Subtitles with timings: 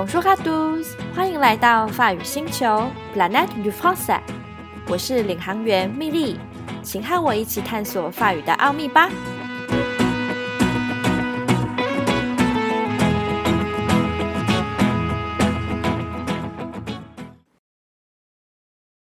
[0.00, 4.20] Bonjour à tous，欢迎来到法语星球 Planet du Français。
[4.86, 6.38] 我是领航员蜜莉，
[6.84, 9.10] 请和我一起探索法语的奥秘吧。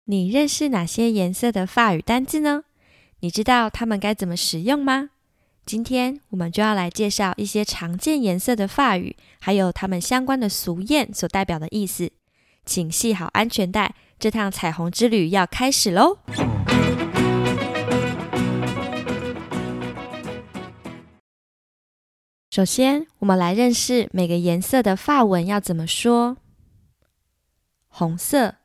[0.05, 2.66] 你认识哪些颜色的法语单字呢？
[3.21, 5.10] 你知道它们该怎么使用吗？
[5.66, 12.12] 今天我们就要来介绍一些常见颜色的法语，还有它们相关的俗谚所代表的意思。
[12.66, 16.18] 请系好安全带，这趟彩虹之旅要开始喽！
[22.52, 26.38] 首先，我们来认识每个颜色的法文要怎么说。
[27.88, 28.56] 红色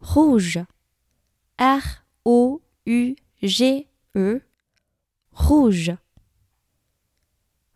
[0.00, 1.82] ，rouge，r
[2.24, 5.96] o u g e，rouge。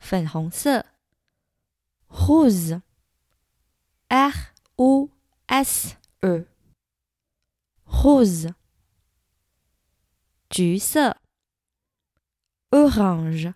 [0.03, 0.85] 粉红色，
[2.07, 2.81] rose，r
[4.75, 5.09] o
[5.47, 6.55] s e，rose。
[10.49, 11.17] 橘色，
[12.71, 13.55] orange，o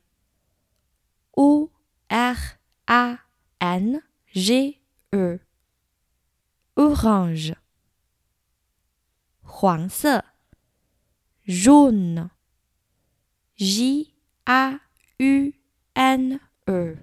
[2.08, 3.19] r a
[3.58, 4.80] n g
[6.75, 7.55] e，orange。
[9.41, 10.23] 黄色，
[11.45, 12.30] jaune，j
[14.45, 14.81] a
[15.17, 15.53] u
[15.97, 16.97] N E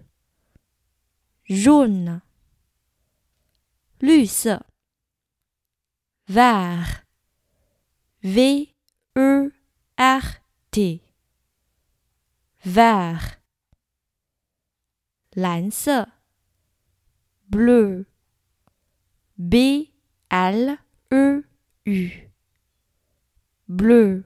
[1.47, 2.23] jaune
[3.99, 4.67] 绿色
[6.27, 7.05] vert
[8.23, 8.75] V
[9.15, 9.53] E
[9.97, 11.03] R T
[12.63, 13.39] vert
[15.31, 16.13] 蓝色
[17.51, 18.05] bleu
[19.37, 19.91] B
[20.29, 20.79] L
[21.11, 21.45] E
[21.85, 22.31] U
[23.67, 24.25] bleu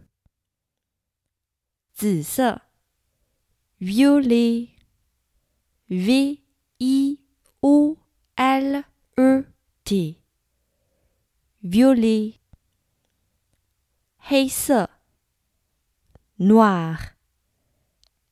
[1.93, 2.63] 紫色
[3.80, 4.70] violet,
[5.88, 6.44] v
[6.80, 7.20] i
[7.62, 7.98] o
[8.36, 8.84] l
[9.16, 9.46] e
[9.86, 10.18] t,
[11.62, 12.40] violet.
[14.18, 14.90] 黑色
[16.38, 17.16] ，noir,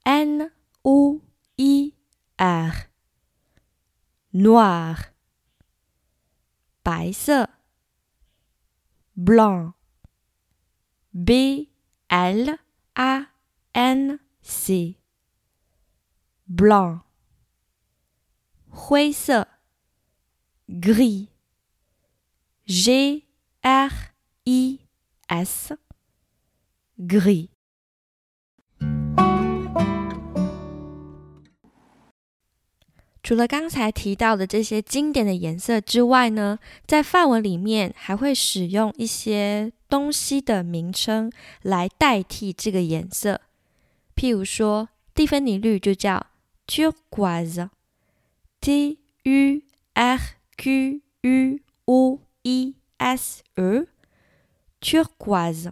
[0.03, 0.52] n
[0.84, 1.22] o
[1.56, 1.94] i
[2.36, 2.90] r,
[4.31, 5.13] noir.
[6.84, 7.50] 白色
[9.16, 9.74] ，blanc,
[11.12, 11.69] b
[12.09, 12.59] l
[12.94, 13.31] a
[13.74, 15.06] n c
[16.50, 17.02] blanc
[18.69, 19.47] 灰色
[20.68, 21.28] gris
[22.66, 23.24] g
[23.62, 23.91] r
[24.46, 24.80] i
[25.28, 25.78] s
[26.97, 27.50] gris
[33.22, 41.30] 除了刚才提到的这些经典的颜色之外呢，在范文里面还会使用一些东西的名称
[41.62, 43.41] 来代替这个颜色，
[44.16, 46.28] 譬如说蒂芬尼绿就叫。
[46.67, 47.69] Turquoise,
[48.61, 49.61] T U
[49.94, 50.19] R
[50.57, 55.72] Q U O E S E，turquoise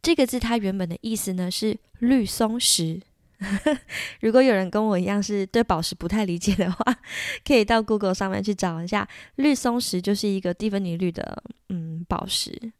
[0.00, 3.00] 这个字它原本的意思呢是绿松石。
[4.20, 6.98] 如果有人跟我一样是对宝石不太理解的话，
[7.44, 12.72] 可以到 Google 上面去找一下，绿松石就是一个蒂芬尼绿的嗯宝石。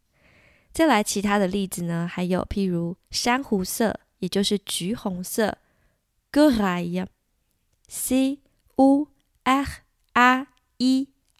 [0.72, 5.58] 再来其他的例子呢，还有譬如珊瑚色，也就是橘红色。
[6.32, 7.06] goria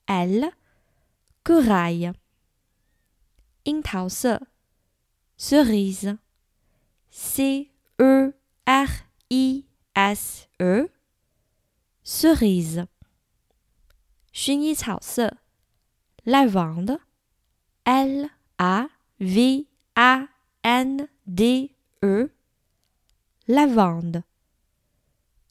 [0.06, 0.52] L
[1.42, 2.14] corail
[3.64, 4.46] 樱桃色
[5.38, 6.18] cerise
[7.10, 8.32] C E
[8.64, 8.88] R
[9.28, 10.90] I S E
[12.04, 12.86] cerise
[14.32, 15.38] 薰衣草色
[16.24, 17.00] lavande
[17.84, 20.28] L A V A
[20.62, 22.30] N D E
[23.46, 24.24] lavande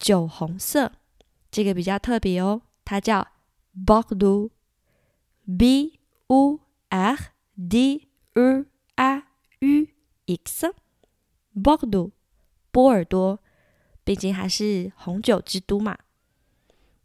[0.04, 0.92] 酒红色，
[1.50, 3.30] 这个比较特别哦，它叫
[3.86, 4.42] Bordeaux，B
[6.28, 6.60] O
[6.90, 7.18] R
[7.56, 8.66] D E
[8.96, 9.24] A
[9.60, 9.88] U
[10.28, 12.12] X，Bordeaux，
[12.70, 13.40] 波尔多，
[14.04, 15.98] 毕竟还是红酒之都嘛。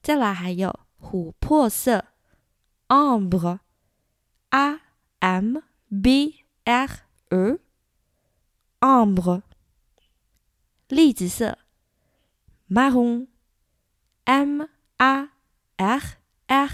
[0.02, 2.06] 再来还有琥珀色
[2.88, 4.80] ，Ambre，A
[5.20, 5.58] M
[6.02, 7.06] B R
[8.80, 9.42] E，Ambre，
[10.88, 11.58] 栗子色。
[12.67, 13.27] marron,
[14.25, 14.67] M
[14.97, 15.29] A
[15.77, 16.01] R
[16.47, 16.69] R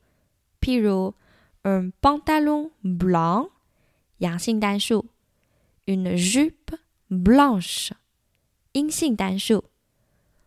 [0.61, 1.15] 譬如
[1.63, 3.51] ，un pantalon blanc，
[4.19, 5.07] 阳性单数
[5.87, 7.91] ；une jupe blanche。
[8.73, 9.71] 阴性单数，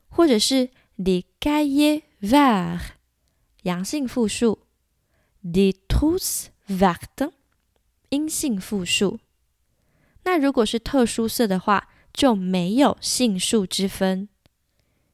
[0.07, 0.69] 或者是
[0.99, 2.89] des cahiers verts，
[3.63, 4.59] 阳性复数
[5.43, 7.31] ；des trousses vertes，
[8.09, 9.19] 阴性复数。
[10.25, 14.29] 那如果是特殊色的话，就没有性数之分。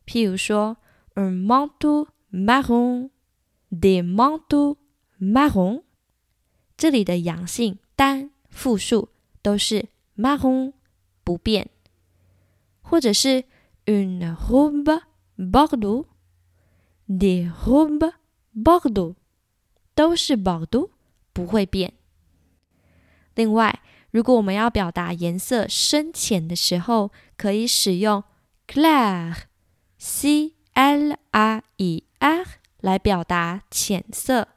[0.06, 0.76] 譬如说
[1.14, 4.76] ，un manteau marron，des manteaux
[5.34, 5.84] marron，
[6.78, 9.10] 这里的阳性单复数
[9.42, 10.74] 都是 marron，
[11.24, 11.70] 不变。
[12.82, 13.46] 或者是
[13.86, 15.02] une robe
[15.38, 18.14] bordeaux，des robes
[18.56, 19.16] bordeaux，
[19.96, 20.92] 都是 bordeaux，
[21.34, 21.94] 不会变。
[23.34, 23.82] 另外，
[24.12, 28.24] 如果我们要表达颜色深浅的时候，可以使用
[28.68, 32.46] clair，c l r e r
[32.82, 34.50] 来表达浅色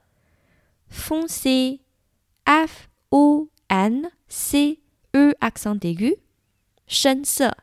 [0.91, 4.81] ；foncé，f o n c
[5.13, 6.19] u accent aigu，
[6.87, 7.57] 深色。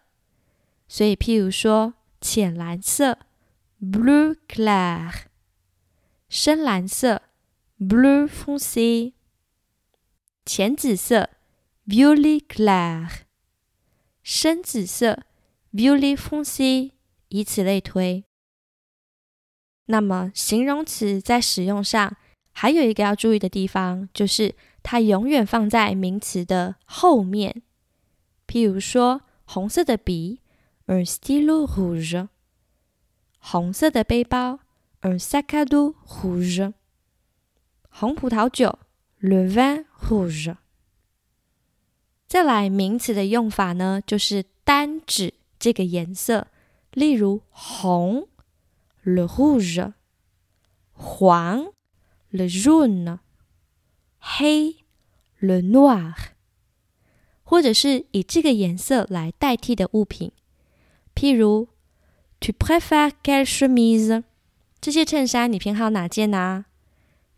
[0.88, 3.20] 所以，譬如说，浅蓝色
[3.82, 5.26] （blue clair）、
[6.30, 7.24] 深蓝色
[7.80, 9.14] （blue foncé）、
[10.46, 11.30] 浅紫色
[11.88, 13.22] （violet clair）、
[14.22, 15.24] 深紫色
[15.74, 16.92] （violet foncé），
[17.30, 18.26] 以此类推。
[19.88, 22.16] 那么，形容词在使用上
[22.58, 27.62] 还有一个要注意的地方，就是它永远放在名词的后面。
[28.48, 30.40] 譬如说，红色的笔。
[30.88, 32.28] Un stylo rouge，
[33.40, 34.60] 红色的背包。
[35.02, 36.74] Un sac à dos rouge，
[37.90, 38.80] 红葡萄酒。
[39.18, 40.56] Le vin rouge。
[42.28, 46.48] 再来名词的用法呢，就是单指这个颜色，
[46.92, 48.28] 例如红
[49.04, 49.94] ，le rouge；
[50.94, 51.74] 黄
[52.36, 53.20] ，le jaune；
[54.20, 54.84] 黑
[55.40, 56.14] ，le noir。
[57.44, 60.32] 或者是以这个颜色来代替的物品。
[61.14, 61.70] 譬如
[62.40, 64.24] ，Tu préfères quelle chemise？
[64.82, 66.66] 这些衬衫你偏好哪件呢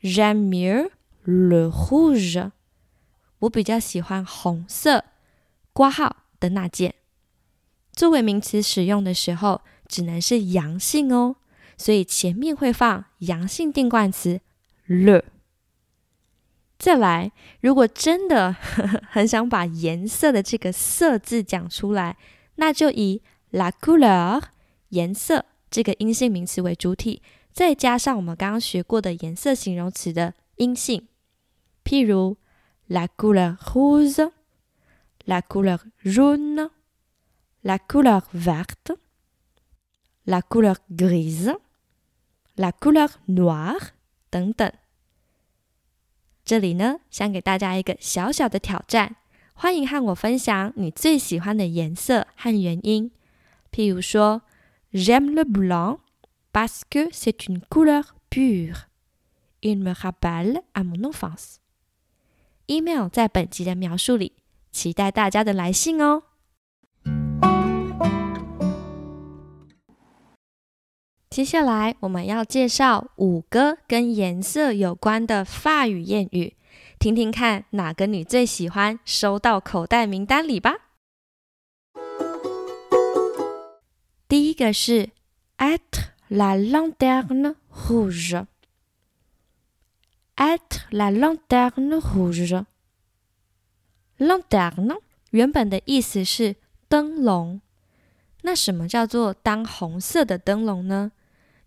[0.01, 0.91] ？J'aime mieux
[1.25, 2.51] le rouge。
[3.39, 5.03] 我比较喜欢红色，
[5.73, 6.95] 挂号的那件。
[7.91, 11.35] 作为名词使用的时候，只能是阳性哦，
[11.77, 14.39] 所以前面会放阳性定冠词
[14.87, 15.23] 了。
[16.79, 18.53] 再来，如果真的
[19.09, 22.17] 很想把颜色的这个“色”字讲出来，
[22.55, 24.43] 那就以 La couleur
[24.89, 31.07] 颜色这个阴性名词为主体，再加上我们刚刚学过的颜色形容词的阴性，
[31.83, 32.37] 譬如
[32.87, 43.95] la couleur rose，la couleur jaune，la couleur verte，la couleur grise，la couleur noire
[44.29, 44.71] 等等。
[46.45, 49.17] 这里呢，想给大家一个小小的挑战，
[49.53, 53.11] 欢迎和我分享你最喜欢的颜色和原因。
[53.71, 54.43] 譬如说
[54.93, 55.99] ，J'aime le blanc
[56.53, 58.85] parce que c'est une couleur pure.
[59.59, 61.55] Il me rappelle à mon enfance.
[62.67, 64.33] Email 在本集的描述里，
[64.71, 66.23] 期待大家的来信哦。
[71.37, 76.55] 接下来我们要介绍五个跟颜色有关的法语谚语。
[76.97, 80.77] 听听看哪个你最喜欢，收到口袋名单里吧。
[84.27, 85.11] 第一个是
[85.59, 88.47] être la lanterne rouge。
[90.37, 92.65] être la lanterne rouge。
[94.17, 96.55] lanterne 原本的意思是
[96.89, 97.61] 灯笼。
[98.41, 101.11] 那什么叫做当红色的灯笼呢？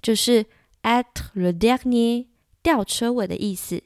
[0.01, 0.47] 就是
[0.83, 2.27] at le dernier
[2.63, 3.83] 吊车尾的意思。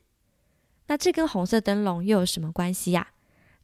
[0.87, 3.09] 那这跟红色灯笼又有什么关系呀？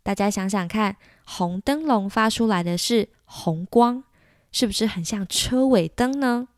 [0.02, 4.04] 大家想想看，红灯笼发出来的是红光，
[4.50, 6.48] 是不是很像车尾灯呢？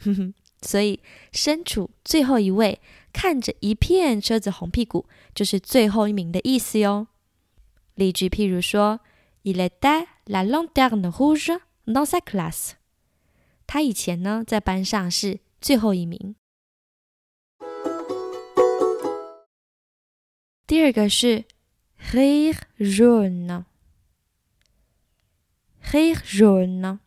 [0.00, 2.80] 哼哼，所以身处最后一位，
[3.12, 7.08] 看着一片车子红屁股，就是最后一名的意思哟。
[7.94, 9.00] 例句譬如说
[9.42, 12.70] ：Il était la lanterne rouge dans sa classe。
[13.68, 16.34] 他以前呢，在班上是最后一名。
[20.66, 21.44] 第二个是
[22.10, 23.64] rire jaune。
[25.80, 27.00] 黑润呢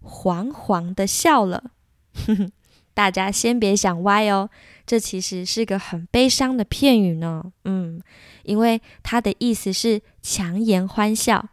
[0.00, 1.72] 黄黄的笑了。
[2.94, 4.50] 大家先别想歪哦，
[4.86, 7.52] 这其实是个很悲伤的片语呢。
[7.64, 8.00] 嗯，
[8.44, 11.48] 因为它的意思是强颜欢笑。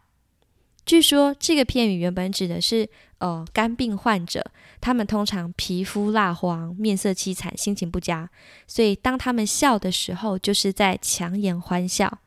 [0.88, 4.42] 据说这个片语原本指的是呃肝病患者，
[4.80, 8.30] 他们通常皮肤蜡黄、面色凄惨、心情不佳，
[8.66, 12.20] 所以当他们笑的时候，就是在强颜欢笑。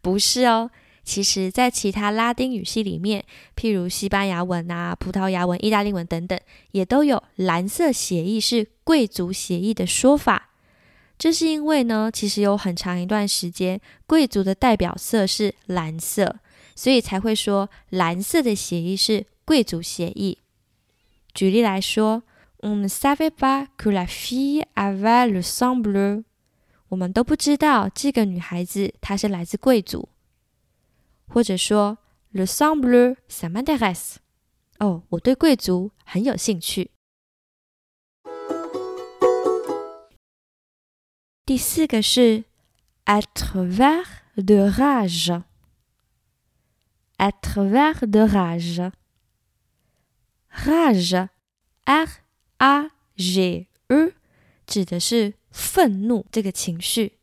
[0.00, 0.70] 不是哦，
[1.04, 3.24] 其实，在其他拉丁语系里面，
[3.56, 6.38] 譬如西班牙文啊、葡萄牙文、意大利文等等，
[6.72, 10.50] 也都有蓝色血意是贵族血意的说法。
[11.18, 16.36] 这是因为呢，其实有很长一段时间，贵族的代表色是蓝色，
[16.76, 20.38] 所以才会说蓝色的血意是贵族血意。
[21.34, 22.22] 举例来说
[22.62, 26.24] 嗯 savait pas que la fille avait le sang bleu。
[26.88, 30.08] 我们都不知道这个女孩子她是来自贵族，
[31.26, 31.98] 或者说
[32.30, 34.16] le sang bleu ça m'intéresse。
[34.78, 36.92] 哦，我对贵族很有兴趣。
[41.44, 42.44] 第四个是
[43.04, 45.42] être vert de rage，être
[47.68, 48.90] vert de rage，rage，r
[52.58, 54.12] a g e
[54.66, 55.37] 指的是。
[55.50, 57.14] 愤怒这个情绪，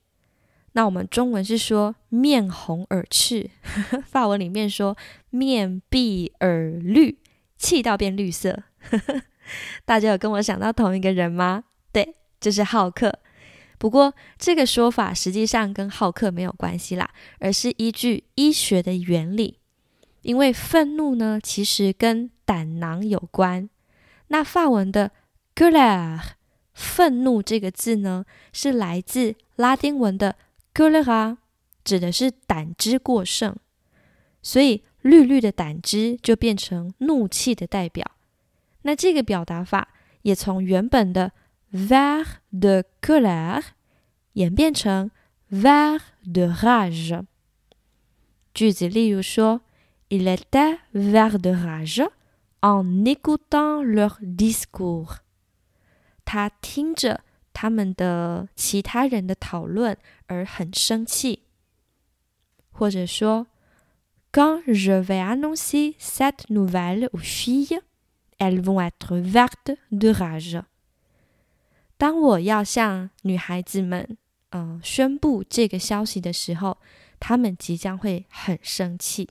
[0.74, 3.50] 那我们中文是说面红耳赤，
[4.06, 4.98] 法文里面说
[5.30, 7.18] 面碧耳绿，
[7.58, 8.64] 气到变绿色。
[9.86, 11.64] 大家有跟我想到同一个人吗？
[11.92, 13.20] 对，就是浩克。
[13.78, 19.60] 不过这个说法实际上跟浩克没有关系啦，而是依据医学的原理。
[20.24, 23.70] 因为愤怒呢，其实跟胆囊有关。
[24.30, 25.12] 那法文的
[25.56, 26.20] colère。
[26.76, 30.36] 愤怒这个字呢，是来自拉丁文的
[30.74, 31.38] “colera”，
[31.86, 33.56] 指的是胆汁过剩，
[34.44, 38.12] 所以绿绿的胆汁就变成怒气的代表。
[38.82, 39.88] 那这个表达法
[40.24, 41.32] 也从原本的
[41.72, 43.64] ver de colère”
[44.34, 45.10] 演变成
[45.50, 47.26] ver de rage”。
[48.54, 49.62] 句子例如说
[50.10, 52.06] ：“Il était ver de rage
[52.60, 55.20] en écoutant leur discours。”
[56.26, 61.44] 他听着他们的其他人的讨论而很生气，
[62.72, 63.48] 或者说
[64.32, 67.80] ，Quand je vais annoncer cette nouvelle aux filles,
[68.40, 70.64] elles vont être vertes de rage。
[71.98, 74.18] 当我要向女孩子们，
[74.50, 76.80] 嗯，宣布这个消息的时候，
[77.20, 79.30] 她们即将会很生气。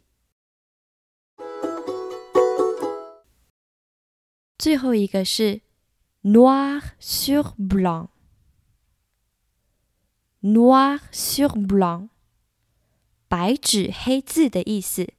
[4.57, 5.61] 最后一个是。
[6.26, 8.09] Noir sur blanc，noir
[11.12, 12.09] sur blanc，
[13.28, 15.12] 白纸黑字的意思。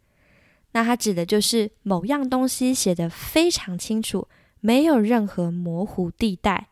[0.71, 4.27] 那它指的就是某样东西写得非常清楚，
[4.61, 6.69] 没有任何模糊地带。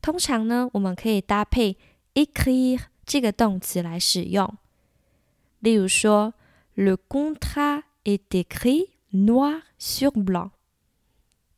[0.00, 1.76] 通常呢，我们可以搭配
[2.14, 4.56] écrire 这个动词来使用。
[5.58, 6.34] 例如说
[6.74, 10.50] ，Le contrat est écrit noir sur blanc。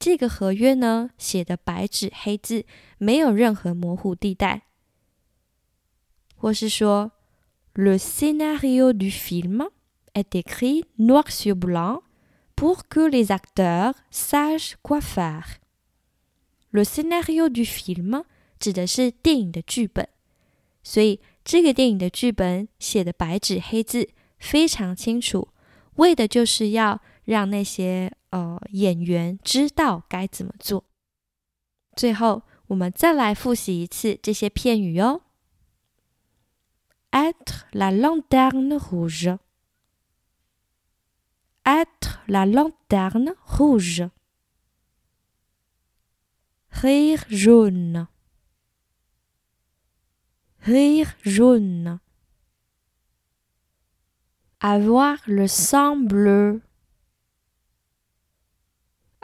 [0.05, 2.67] 这个合约呢，写的白纸黑字，
[2.99, 4.65] 没有任何模糊地带。
[6.37, 7.13] 或是说
[7.73, 9.71] ，Le scénario du film
[10.13, 12.03] est écrit noir sur blanc
[12.55, 15.55] pour que les acteurs sachent quoi faire。
[16.71, 18.25] Le scénario du film
[18.59, 20.07] 指的是电影的剧本，
[20.83, 25.49] 所以这个电影的剧本写的白纸黑字，非常清楚，
[25.95, 30.86] 为的就是要让那些呃演员知道该怎么做。
[31.96, 35.22] 最后，我们再来复习一次这些片语哦。
[37.12, 39.38] Être la lanterne rouge.
[41.64, 44.10] Être la lanterne rouge.
[46.70, 48.08] Rire jaune.
[50.62, 52.00] Rire jaune.
[54.60, 56.62] Avoir le sang bleu.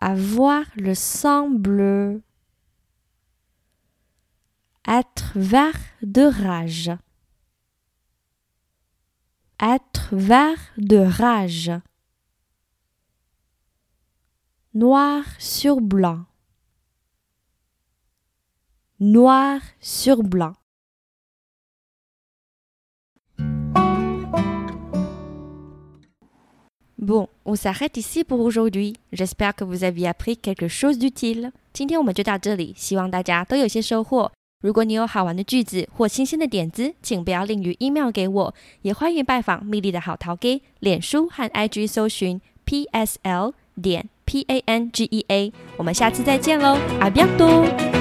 [0.00, 2.22] Avoir le sang bleu.
[4.88, 6.90] Être vert de rage.
[9.60, 11.70] Être vert de rage.
[14.72, 16.24] Noir sur blanc.
[19.00, 20.54] Noir sur blanc.
[27.00, 28.94] Bon, on s'arrête ici pour aujourd'hui.
[29.10, 31.50] J'espère que vous avez appris quelque chose d'utile.
[31.72, 34.30] 今天我们就到这里，希望大家都有些收获。
[34.62, 45.50] 如果你有好玩的句子或新鲜的点子，请不要吝于 email 给我，也欢迎拜访蜜莉的好淘给脸书和 IG 搜寻 PSL 点 P A N G E A。
[45.78, 47.99] 我们下次再见喽，阿比亚多。